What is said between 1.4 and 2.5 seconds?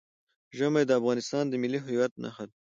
د ملي هویت نښه